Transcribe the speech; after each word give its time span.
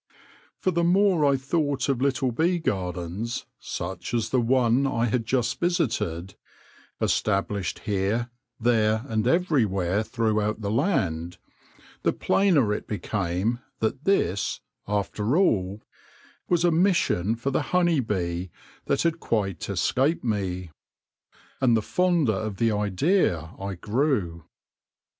"For 0.63 0.71
the 0.71 0.83
more 0.83 1.23
I 1.31 1.37
thought 1.37 1.87
of 1.87 2.01
little 2.01 2.31
bee 2.31 2.57
gardens, 2.57 3.45
such 3.59 4.15
as 4.15 4.31
the 4.31 4.41
one 4.41 4.87
I 4.87 5.05
had 5.05 5.27
just 5.27 5.59
visited, 5.59 6.33
established 6.99 7.77
here, 7.85 8.31
there, 8.59 9.03
and 9.07 9.27
everywhere 9.27 10.01
throughout 10.01 10.61
the 10.61 10.71
land, 10.71 11.37
the 12.01 12.11
plainer 12.13 12.73
it 12.73 12.87
became 12.87 13.59
that 13.77 14.05
this, 14.05 14.61
after 14.87 15.37
all, 15.37 15.83
was 16.49 16.65
a 16.65 16.71
mission 16.71 17.35
for 17.35 17.51
the 17.51 17.61
honey 17.69 17.99
bee 17.99 18.49
that 18.85 19.03
had 19.03 19.19
quite 19.19 19.69
escaped 19.69 20.23
me; 20.23 20.71
and 21.61 21.77
the 21.77 21.83
fonder 21.83 22.33
of 22.33 22.57
the 22.57 22.71
idea 22.71 23.51
I 23.59 23.75
grew. 23.75 24.45